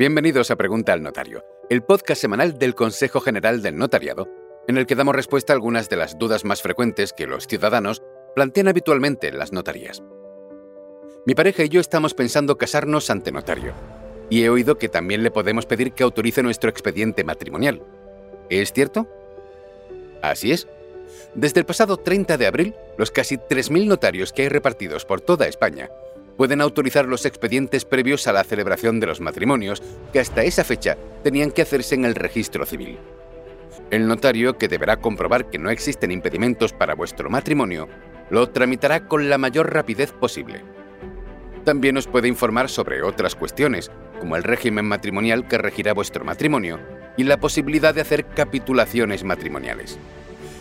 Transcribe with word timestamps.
Bienvenidos 0.00 0.50
a 0.50 0.56
Pregunta 0.56 0.94
al 0.94 1.02
Notario, 1.02 1.44
el 1.68 1.82
podcast 1.82 2.22
semanal 2.22 2.56
del 2.56 2.74
Consejo 2.74 3.20
General 3.20 3.60
del 3.60 3.76
Notariado, 3.76 4.30
en 4.66 4.78
el 4.78 4.86
que 4.86 4.94
damos 4.94 5.14
respuesta 5.14 5.52
a 5.52 5.56
algunas 5.56 5.90
de 5.90 5.96
las 5.96 6.18
dudas 6.18 6.46
más 6.46 6.62
frecuentes 6.62 7.12
que 7.12 7.26
los 7.26 7.46
ciudadanos 7.46 8.02
plantean 8.34 8.68
habitualmente 8.68 9.28
en 9.28 9.36
las 9.36 9.52
notarías. 9.52 10.02
Mi 11.26 11.34
pareja 11.34 11.64
y 11.64 11.68
yo 11.68 11.82
estamos 11.82 12.14
pensando 12.14 12.56
casarnos 12.56 13.10
ante 13.10 13.30
notario, 13.30 13.74
y 14.30 14.42
he 14.42 14.48
oído 14.48 14.78
que 14.78 14.88
también 14.88 15.22
le 15.22 15.30
podemos 15.30 15.66
pedir 15.66 15.92
que 15.92 16.02
autorice 16.02 16.42
nuestro 16.42 16.70
expediente 16.70 17.22
matrimonial. 17.22 17.82
¿Es 18.48 18.72
cierto? 18.72 19.06
Así 20.22 20.50
es. 20.50 20.66
Desde 21.34 21.60
el 21.60 21.66
pasado 21.66 21.98
30 21.98 22.38
de 22.38 22.46
abril, 22.46 22.74
los 22.96 23.10
casi 23.10 23.36
3.000 23.36 23.86
notarios 23.86 24.32
que 24.32 24.40
hay 24.40 24.48
repartidos 24.48 25.04
por 25.04 25.20
toda 25.20 25.46
España 25.46 25.90
pueden 26.40 26.62
autorizar 26.62 27.04
los 27.04 27.26
expedientes 27.26 27.84
previos 27.84 28.26
a 28.26 28.32
la 28.32 28.44
celebración 28.44 28.98
de 28.98 29.06
los 29.06 29.20
matrimonios, 29.20 29.82
que 30.10 30.20
hasta 30.20 30.42
esa 30.42 30.64
fecha 30.64 30.96
tenían 31.22 31.50
que 31.50 31.60
hacerse 31.60 31.94
en 31.94 32.06
el 32.06 32.14
registro 32.14 32.64
civil. 32.64 32.98
El 33.90 34.08
notario, 34.08 34.56
que 34.56 34.66
deberá 34.66 34.96
comprobar 34.96 35.50
que 35.50 35.58
no 35.58 35.68
existen 35.68 36.10
impedimentos 36.10 36.72
para 36.72 36.94
vuestro 36.94 37.28
matrimonio, 37.28 37.88
lo 38.30 38.48
tramitará 38.48 39.06
con 39.06 39.28
la 39.28 39.36
mayor 39.36 39.74
rapidez 39.74 40.12
posible. 40.12 40.64
También 41.64 41.98
os 41.98 42.06
puede 42.06 42.28
informar 42.28 42.70
sobre 42.70 43.02
otras 43.02 43.34
cuestiones, 43.34 43.90
como 44.18 44.34
el 44.34 44.42
régimen 44.42 44.86
matrimonial 44.86 45.46
que 45.46 45.58
regirá 45.58 45.92
vuestro 45.92 46.24
matrimonio 46.24 46.80
y 47.18 47.24
la 47.24 47.38
posibilidad 47.38 47.94
de 47.94 48.00
hacer 48.00 48.24
capitulaciones 48.24 49.24
matrimoniales. 49.24 49.98